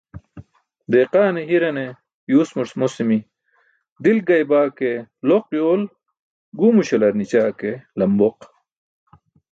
Deqaan 0.91 1.35
hirane 1.49 1.83
yuusmur 2.31 2.69
mosimi: 2.83 3.17
"dilk 4.03 4.23
gaybaa 4.31 4.67
ke 4.77 4.91
loq 5.29 5.45
yool 5.57 5.81
guwmuśalar 6.59 7.13
nićaa 7.19 7.49
ke 7.59 7.71
lambooq." 7.99 8.37